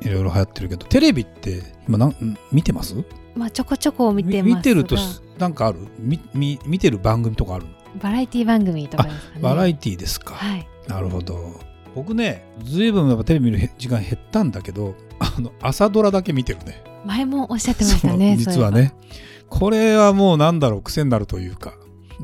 [0.00, 2.94] いろいろ流行ってるけどテレビって今なん見てます？
[3.34, 4.56] まあちょこちょこ見てますが。
[4.56, 4.96] 見てると
[5.38, 5.86] なんかある？
[5.98, 7.66] みみ見てる番組とかある
[8.00, 9.40] バラエティ番組とかですかね。
[9.42, 10.66] バラエティですか、はい。
[10.88, 11.60] なるほど。
[11.94, 16.84] 僕ねずいぶんやっぱテレビ見る時間減ったんだけどあの朝ドラだけ見てるね。
[17.04, 18.94] 前もおっしゃってましたね実はね。
[19.48, 21.74] これはもうなんだろう癖になるというか。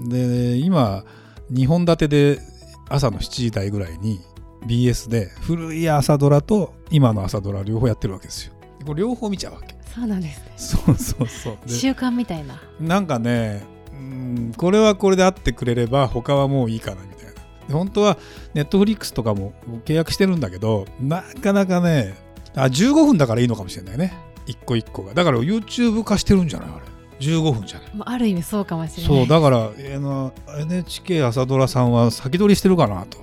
[0.08, 1.04] で今
[1.52, 2.40] 2本立てで
[2.88, 4.20] 朝の7時台ぐらいに
[4.66, 8.52] BS で古い朝ドラと今の朝ドラ両方やってるわけですよ。
[8.87, 9.76] これ両方見ちゃうわけ。
[9.95, 10.52] そうなんですね。
[10.57, 11.59] そうそうそう。
[11.66, 12.60] で習慣みたいな。
[12.80, 17.32] なんかねうんこれはこれであってくれれば他はもういいかなみたいな。
[17.68, 18.18] で本当は
[18.54, 19.52] ネットフリックスとかも
[19.85, 22.15] 契約してるんだけどなかなかね
[22.54, 24.13] あ15分だからいいのかもしれないね。
[24.46, 25.15] 一個一個が。
[25.15, 26.82] だから YouTube 化してるんじゃないあれ。
[27.18, 27.91] 15分じゃない。
[27.95, 29.16] まあある意味そうかもしれない。
[29.18, 33.18] そうだから、えーの NHK 朝ドラさんは先取りしてるかなと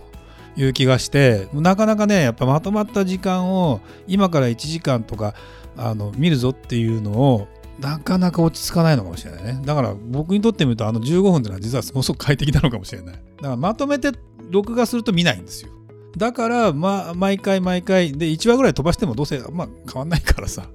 [0.55, 5.33] いう気がしてなかなかねやっぱまとまった時間を今から1時間とか
[5.77, 7.47] あの見るぞっていうのを
[7.79, 9.61] なかなか落ち着かないのかもしれないね。
[9.65, 13.15] だから僕にとってみるとあの15分っていうのは実はものすごく快適なのかもしれない。
[13.15, 14.11] だからまとめて
[14.51, 15.71] 録画すると見ないんですよ。
[16.15, 20.67] だから、まあ、毎回毎回で1話ぐらい飛ばしてもどうせ、まあ、変わんないからさ。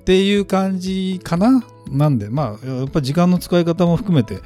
[0.00, 1.64] っていう感じかな。
[1.90, 4.38] なんでまあやっぱ時間の使い方も含めて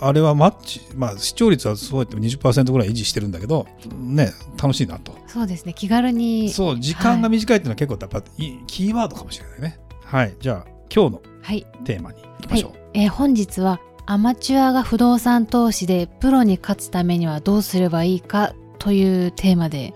[0.00, 3.66] あれはマッチ、まあ、視聴率はそうやっても20%ぐらい維持してるんだけど
[3.98, 5.14] ね楽しいなと。
[5.26, 5.74] そうですね。
[5.74, 6.50] 気軽に。
[6.50, 9.78] そう時間が短いっていうのは結構やっぱいいキーワードかもしれないね。
[10.04, 11.66] はいじゃあ今日のはい。
[11.84, 19.94] テーマにいきましょう、えー本日はアマチュアが不動産投資でプロに勝つためにはどうすればいいかというテーマで。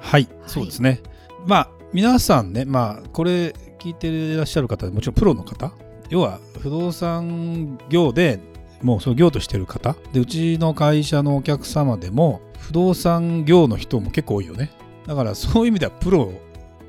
[0.00, 1.00] はい、そうですね。
[1.46, 5.72] まあ、皆さんね、まあ、これ聞いていらっしゃる方、もちろんプロの方、
[6.10, 8.38] 要は不動産業で
[8.82, 14.70] もうその業としてる方、で、うちの会社のお客様でも、不動産業の人も結構多いよね。
[15.06, 16.32] だからそういう意味ではプロ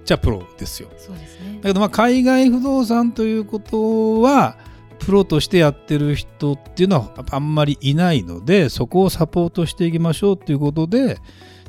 [0.05, 0.89] じゃプロですよ。
[0.97, 4.57] そうですねだけど、まあ、海外不動産ということは、
[4.99, 11.17] プロとしてやってる人っていうのはあんまりいないので、そこをサポートしていきましょうということで、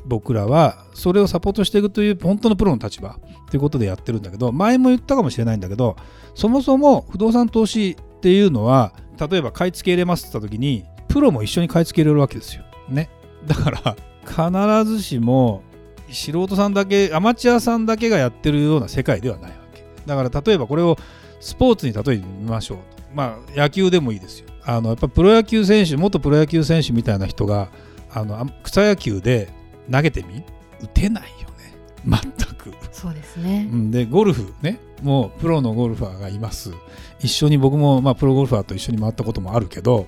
[0.05, 3.19] 僕らはそれをサポートしていくという本当のプロの立場
[3.49, 5.95] ということでやってるんだけど、前も言ったかもしれないんだけど、
[6.33, 12.63] そもそも不動産投資っていうのは、例えば買い付け入れますって言った時に、プロも一緒に買い付け入れるわけですよ。
[12.89, 13.09] ね。
[13.47, 15.63] だから、必ずしも
[16.11, 19.85] 素人さんだけ、アマチュアさんだけがやってるような世界ではないわけ。
[20.05, 20.97] だから、例えばこれを
[21.39, 23.01] スポーツに例えてみましょうと。
[23.13, 24.49] まあ、野球でもいいですよ。
[24.65, 27.69] あの、やっぱプロ野球選手、元プロ野球選手みたいな人が、
[28.11, 29.49] あの、草野球で
[29.89, 30.43] 投げてみ？
[30.81, 31.73] 打てないよね。
[32.05, 32.21] 全
[32.55, 32.71] く。
[32.91, 36.71] そうですねで、ゴルフね、もうプロのゴルファーがいます。
[37.19, 40.05] 一緒に僕も、まあ、プロゴルファーと一緒に回ったこともあるけど、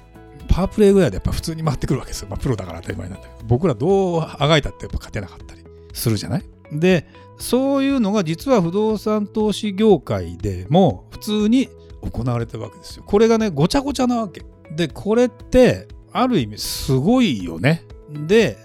[0.47, 2.27] パワープレイぐらいでやっぱ普通に回ってくるわけですよ。
[2.29, 5.61] まあ、プロだから当たり前なんだけど、僕らどうあがいたってやっぱ勝てなかったり
[5.93, 6.43] するじゃない？
[6.73, 11.69] で、そういうのが実は不動産投資業界でも普通に
[12.01, 13.03] 行われてるわけですよ。
[13.05, 14.43] これがね、ごちゃごちゃなわけ。
[14.75, 17.83] で、これって、ある意味すごいよね。
[18.09, 18.57] で、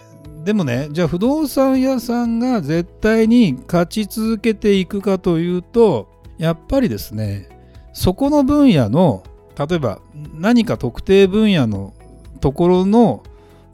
[0.46, 6.08] でもね、じゃあ不動産屋さんが絶対に勝ち続けていくかというと、
[6.38, 7.48] やっぱりですね、
[7.92, 9.24] そこの分野の、
[9.58, 9.98] 例えば
[10.34, 11.94] 何か特定分野の
[12.40, 13.24] ところの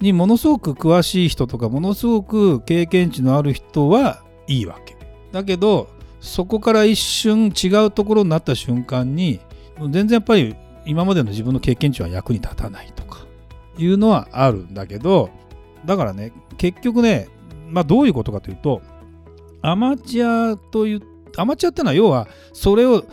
[0.01, 4.97] にものすごく詳しい人とか、ものすごく経験値のある人はいいわけ。
[5.31, 5.89] だけど、
[6.23, 9.41] そこから一瞬違うところになった瞬間に、
[9.79, 10.57] 全然やっぱり
[10.87, 13.27] 今までの自分の経験値は役に立たないとか
[13.77, 15.29] いうのはあるんだけど、
[15.85, 17.29] だからね、結局ね、
[17.69, 18.83] まあ、どういうことかというと、
[19.63, 21.03] アマチュアという、
[21.37, 23.05] アマチュアってのは要は、それを、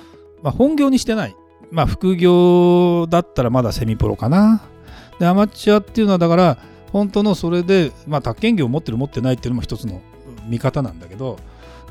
[0.43, 1.35] まあ、本業にしてない。
[1.71, 4.61] まあ、副業だったらまだセミプロかな。
[5.19, 6.57] で、アマチュアっていうのは、だから、
[6.91, 10.01] 本当のそれで、まあ、宅建業を持ってる持ってないっていうのも一つの
[10.47, 11.37] 見方なんだけど、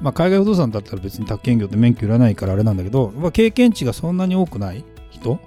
[0.00, 5.38] まあ、海外不動産だったら別に宅建業って免許いらないからあれなんだけど、まあ、経験値がそんなに多くない人？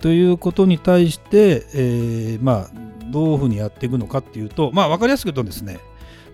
[0.00, 2.70] ということに対して、えーまあ、
[3.12, 5.78] どういうふうにやっていくのかっていうと、まあ、分かりやすく言うとですね、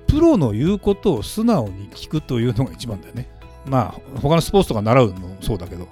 [0.06, 3.28] プロの言うことを素直に聞くというのが一番だよね。
[3.66, 5.86] まあ、他のスポーツとか習うのもそうだけど、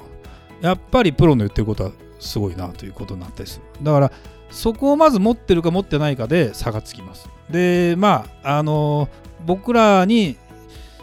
[0.62, 3.84] やっぱりプロの言ってることはすごいなということになったりする。
[3.84, 4.12] だから、
[4.50, 7.28] そこをまず持ってるか持ってないかで差がつきます。
[7.50, 9.08] で、まあ、あの、
[9.44, 10.36] 僕らに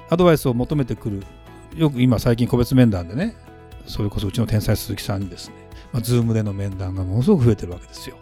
[0.09, 1.23] アドバイスを求めてくる
[1.75, 3.35] よく今最近個別面談でね
[3.87, 5.55] それこそうちの天才鈴木さんにですね、
[5.91, 8.17] まあ、ズームでの面談がものすごく増えてるわけですよ。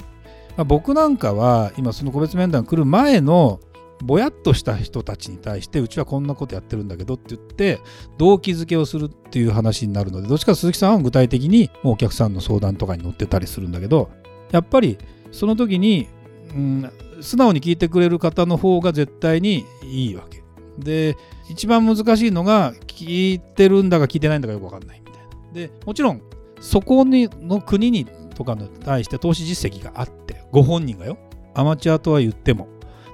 [0.57, 3.59] まあ、僕なんかは今その個別面談来る前の
[4.03, 7.79] ぼやっとした人たちに対してうちはこんなことやってるんだけどって言って
[8.17, 14.09] 動機づけをするっていう話になるのでどっちか鈴木さんは具体的にお客さんの相談とかに乗ってたりするんだけど
[14.51, 14.97] やっぱり
[15.31, 16.07] その時に、
[16.55, 20.41] うん、素直に聞いてくれる方の方が絶対にいいわけ。
[20.77, 21.17] で
[21.49, 25.53] 一番難しいのが聞いてるんだか聞いてないんだかよく分かんないみたいな。
[25.53, 26.21] でもちろん
[26.59, 28.05] そこにの国に
[28.35, 31.17] とかに対して投資実績があってご本人がよ。
[31.53, 32.67] アマチュアとは言っても。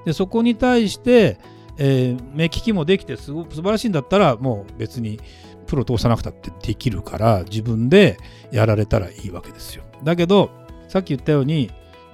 [0.04, 1.38] でそこに対して、
[1.76, 5.20] えー、目利きもできてすご素晴らしいんだったらもう別に
[5.66, 8.18] プロ通さなくたってできるから自分で
[8.50, 9.84] やられたらいいわけですよ。
[10.02, 10.50] だけど
[10.88, 11.70] さっき言ったように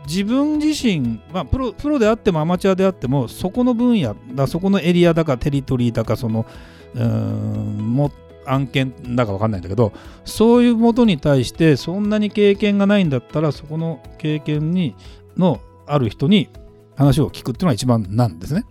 [0.06, 6.47] 自分自身、まあ、プロプロであってもアマチュアであってもそこの分野だそこのエリアだかテリトリーだかその
[6.94, 8.11] うんも
[8.46, 9.93] 案件だか分かんないんだけど
[10.25, 14.94] そういうもとに対してそんなに経験がないんだったらそこの経験に
[15.37, 16.49] のある人に
[16.96, 18.64] 話を聞くっていうのが一番なんですね。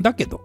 [0.00, 0.40] だけど、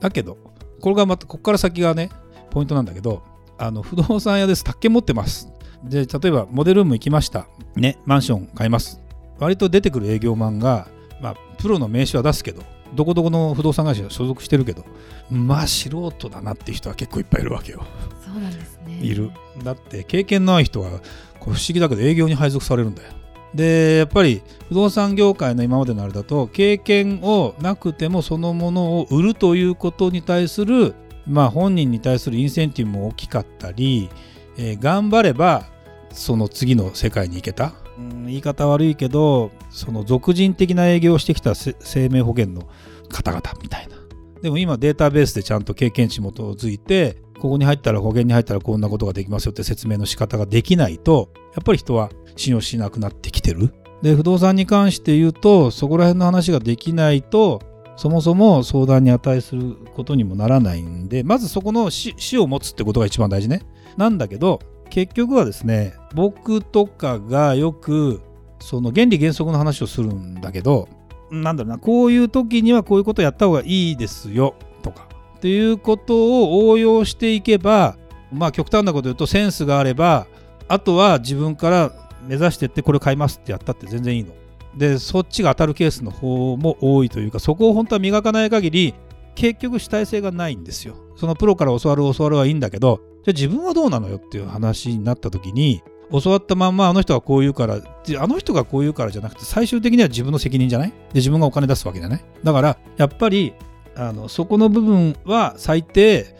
[0.00, 0.38] だけど、
[0.80, 2.10] これがまた、ここから先がね、
[2.50, 3.22] ポイントなんだけど、
[3.58, 5.48] あの不動産屋です、宅建持ってます。
[5.84, 7.46] で、例えばモデルーム行きました。
[7.76, 9.00] ね、マンション買います。
[9.38, 10.88] 割と出てくる営業マンが、
[11.20, 12.62] まあ、プロの名刺は出すけど、
[12.94, 14.84] どこどこの不動産会社所属してるけど、
[15.30, 17.84] まあ素人だなっていう人は結構いっぱいいるわけよ。
[18.24, 18.94] そうなんですね。
[19.00, 19.30] いる。
[19.62, 20.90] だって経験のない人は
[21.38, 23.08] こう不思議だけど営業に配属されるんだよ。
[23.54, 30.94] でやっぱり不動産業界の今までのあれだと経験をなくてもそのものを売るということに対する
[31.26, 34.08] まあ本人に対するインセンティブも大きかったり、
[34.56, 35.66] えー、頑張れば
[36.12, 42.68] その次の世界に行けた、うん、言い方悪いけどその俗人的な営業をしてきた生命保険の
[43.08, 43.96] 方々みたいな
[44.42, 53.72] でも今データベースでちゃんと経験値基づいてここに入ったら保険に入ったらこんなことができますよって説明の仕方ができないとやっぱり人は信用しなくなってきてる。
[54.02, 57.60] で、不動産に関して言うと、そこら辺の話ができないと、
[57.96, 63.62] そもそも相談に値することにもならないんで、まずそこの死を持つってことが一番大事ね。
[63.96, 68.20] なんだけど、結局はですね、僕とかがよく、
[68.58, 70.88] その原理原則の話をするんだけど、
[71.30, 77.96] なんだろうな、こういう時にはこういうことやった方がいいですよ、とか、っていうことを応用していけば、
[78.32, 80.26] まあ極端なこと言うとセンスがあれば、
[80.68, 81.92] あとは自分から
[82.26, 84.32] 目指してってこれ買いますってやったって全然いいの。
[84.76, 88.94] でそっちが当たるケースの方も多いというかそこを本当は磨かない限り
[89.34, 90.96] 結局主体性がないんですよ。
[91.16, 100.88] そのプロから教わる教わるはいいんだけどじゃあ自分はどうなのよっていう話になった時に教わったまんまあの人がこう言うからあの人がこう言うからじゃなくて最終的には自分の責任じゃない？
[100.88, 103.52] で自分がお金出すわけじゃないだからやっぱり
[103.94, 106.34] あのそこの部分は最低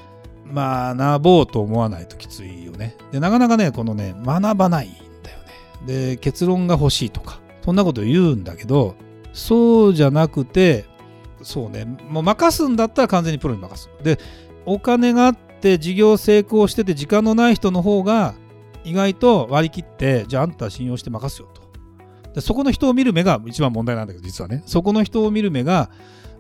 [0.53, 2.97] 学ぼうと思わないときついよね。
[3.13, 4.93] でなかなかねこのね学ばないん
[5.23, 5.39] だよ
[5.87, 8.97] ねで結論が欲しいとかそんなこと言うんだけど
[9.33, 10.87] そうじゃなくて
[11.43, 11.85] そうね。
[12.09, 13.91] もう任すんだったら完全にプロに任す。
[14.03, 14.19] で
[14.67, 18.35] お金があって事業成功してて時間のない人の方が
[18.85, 21.63] 意外と割り切ってじゃああんた信用して任すよと。
[22.35, 25.91] でそこの人を見る目が一番問題なんだけど実はねそこの人を見る目が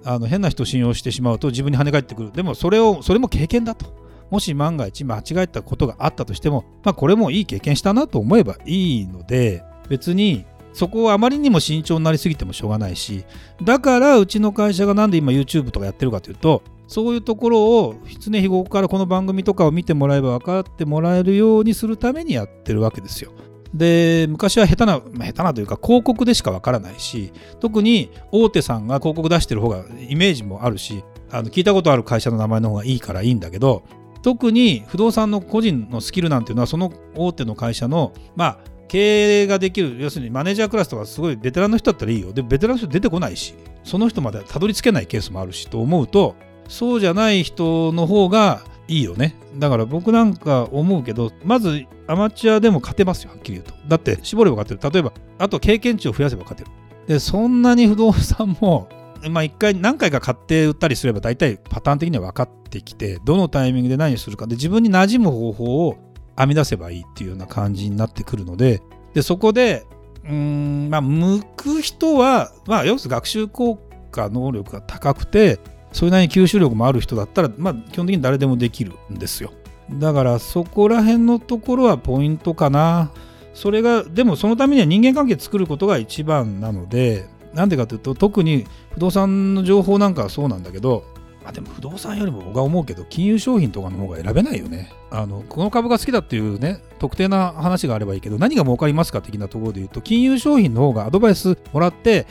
[0.04, 2.32] あの変な人を信用してしまうと自分に跳ね返ってくる。
[2.32, 4.00] でもそれをそれも経験だと。
[4.30, 13.24] もし万が一間違えたことがあったとしても、まあ、これもいい経験したなと思えばいいので別にそこをあまりにも慎重になりすぎてもしょうがないし
[13.62, 23.32] だからうちの会社がなんで今 YouTube とかやってるかというとそういうところを常日頃からこの番組とかを見てもらえば分かってもらえるようにするためにやってるわけですよ。
[23.74, 33.84] で昔は下手な、まあ、下手なというか広告でしか分からないし特に大手さんが広告出してる方がイメージもあるしあの聞いたことある会社の名前の方がいいからいいんだけど
[34.22, 38.58] 特に不動産の個人のスキルなんていうのはその大手の会社のまあ
[38.90, 42.32] 経営ができる要するにマネージャークラスとかすごいベテランの人だったらいいよ。
[42.32, 43.54] でベテランの人出てこないし
[43.84, 46.34] その人までたどり着けないケースもあるしと思うと
[46.68, 49.36] そうじゃない人の方がいいよね。
[49.54, 53.74] だから僕なんか思うけどまずアマチュアでも勝てますよはっきり言うと。
[53.86, 54.92] だって絞れば勝てる。
[54.92, 56.70] 例えばあと経験値を増やせば勝てる。
[57.06, 58.88] でそんなに不動産も
[59.28, 64.48] まあ、1回何回か買って売ったりすれば大体パターン的には分かってきてどのタイミングで何をするか。
[64.48, 68.82] で自分に馴染む方法を編み出せばいいっていうような感じになってくるので
[69.14, 69.86] でそこで
[70.24, 73.76] うんまあ向く人は、まあ、要するに学習効
[74.10, 75.58] 果能力が高くて
[75.92, 79.52] それなりに吸収力もある人だったら、まあ、基本的に誰でもできるんですよ。
[79.92, 83.10] だからそこら辺のところはポイントかな。
[83.54, 91.04] それがでもそのためには人間関係作ることが一番なのでなんでかというと特に不動産の情報なんかはそうなんだけど
[91.44, 94.92] あでも不動産よりも僕は思うけど金融商品とかの方が選べないよね。
[95.10, 102.26] あのこの株が好きだっていうね特定な話があればいいけど何が儲かりますか的なところで言うと金融商品の方がアドバイスもらって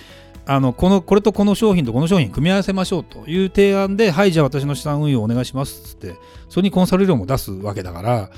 [0.45, 6.15] あのこのこれとこの商品とこの商品組み合わせましょうという提案ではいじゃあ私の資産運用お願いしますっつって
[6.47, 8.29] それにコンサル料も出すわけだから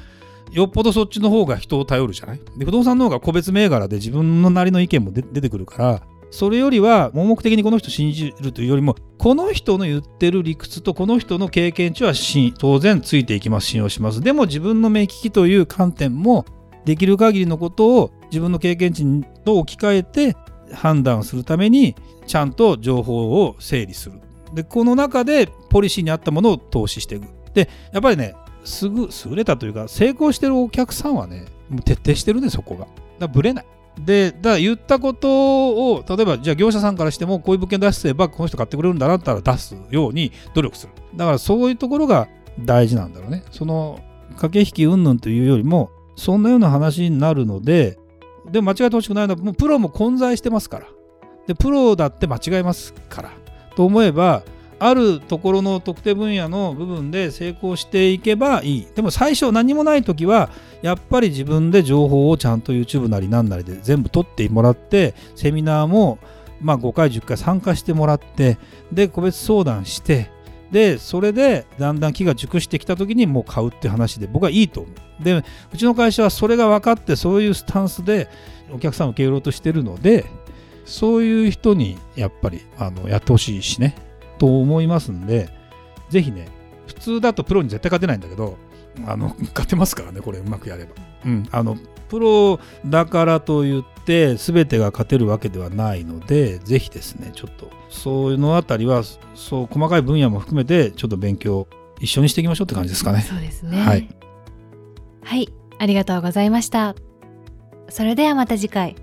[0.51, 2.39] よっぽどそっちの方が人を頼るじゃない？
[2.57, 6.01] で不動産の方が個別銘柄で自分のなりの意見も出てくるから
[6.31, 12.13] それよりは盲目的にこの人信じるというよりもこの人の言ってる理屈とこの人の経験値は
[12.57, 14.21] 当然ついていきます信用します。
[14.21, 16.45] でも自分の目利きという観点も
[16.85, 20.35] できる限りのことを自分の経験値と置き換えて
[20.73, 21.95] 判断するために
[22.25, 24.19] ちゃんと情報を整理する。
[24.53, 27.27] でこの中でポリシーに合ったものを投資していく。
[27.53, 32.87] でやっぱりねすぐ優れたというか成功してるお客さんはねもう徹底してるねそこが。
[33.19, 33.65] だぶれない。
[33.99, 40.93] でだから言ったことを例えばじゃあ業者さんからしてもこういう物件出せばこの人買ってくれるんだなったら出すように努力する。
[41.15, 42.27] だからそういうところが
[42.59, 43.43] 大事なんだろうね。
[43.51, 43.99] その
[44.37, 47.99] 駆け引き云々というよりもそんなような話になるので
[48.49, 50.87] でも間違えてほしくないのはもうプロも混在してますから。
[51.47, 53.31] でプロだって間違えますから。
[53.75, 54.43] と思えば
[54.83, 58.87] あるところの特定分野の部分で成功していけばいい。
[58.95, 60.49] でも最初何もない時は
[60.81, 66.17] やっぱり自分で情報をちゃんと YouTube なり何なりで全部取ってもらってセミナーも
[66.61, 68.57] まあ5回10回参加してもらって
[68.91, 70.31] で個別相談して
[70.71, 75.23] でそれでだんだん木が熟してきた時にもう買うって話で僕はいいと思う。
[75.23, 78.27] でうちの会社はそれが分かってそういうスタンスで
[78.73, 80.25] お客さんを受け入れようとしてるので
[80.85, 84.09] そういう人にやっぱりあのやってほしいしね。
[84.41, 85.49] と思いますんで
[86.09, 86.47] ぜひね
[86.87, 88.57] 普通だとプロに絶対勝てないんだけど
[89.05, 90.91] あの 勝てますからねこれうまくやれば、
[91.27, 91.77] うん、あの
[92.09, 99.03] プロだからといって全てが勝てるわけではないのでぜひですねちょっとそういうのあたりは
[99.35, 101.67] そう細かい分野も含めてちょっと勉強
[101.99, 103.21] 一緒にしていきましょうって感じですかね。
[103.21, 103.79] そうですね。
[103.79, 104.09] はい、
[105.23, 106.95] はい、ありがとうございました。
[107.89, 108.95] それではまた次回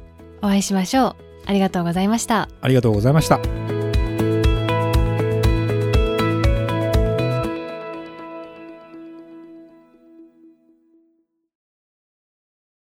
[0.43, 1.17] お会いしましょう。
[1.47, 2.49] ありがとうございました。
[2.61, 3.68] ありがとうございました